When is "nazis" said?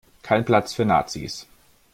0.83-1.45